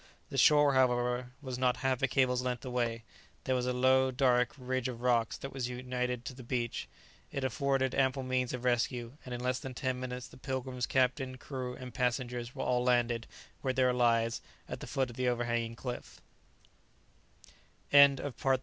The 0.31 0.37
shore, 0.39 0.73
however, 0.73 1.31
was 1.43 1.59
not 1.59 1.77
half 1.85 2.01
a 2.01 2.07
cable's 2.07 2.41
length 2.41 2.65
away; 2.65 3.03
there 3.43 3.53
was 3.53 3.67
a 3.67 3.71
low, 3.71 4.09
dark 4.09 4.51
ridge 4.57 4.87
of 4.87 5.01
rocks 5.03 5.37
that 5.37 5.53
was 5.53 5.69
united 5.69 6.25
to 6.25 6.33
the 6.33 6.41
beach; 6.41 6.87
it 7.31 7.43
afforded 7.43 7.93
ample 7.93 8.23
means 8.23 8.51
of 8.51 8.63
rescue, 8.65 9.11
and 9.25 9.31
in 9.31 9.39
less 9.43 9.59
than 9.59 9.75
ten 9.75 9.99
minutes 9.99 10.27
the 10.27 10.37
"Pilgrim's" 10.37 10.87
captain, 10.87 11.37
crew, 11.37 11.75
and 11.75 11.93
passengers 11.93 12.55
were 12.55 12.63
all 12.63 12.83
landed, 12.83 13.27
with 13.61 13.75
their 13.75 13.93
lives, 13.93 14.41
at 14.67 14.79
the 14.79 14.87
foot 14.87 15.11
of 15.11 15.17
the 15.17 15.27
overhanging 15.27 15.75
cliff. 15.75 16.19